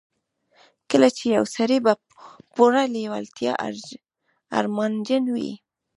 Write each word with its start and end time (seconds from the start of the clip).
کله 0.89 1.07
چې 1.17 1.25
يو 1.35 1.43
سړی 1.55 1.77
په 1.85 1.93
پوره 2.55 2.83
لېوالتیا 2.95 3.53
ارمانجن 4.59 5.23
وي. 5.35 5.51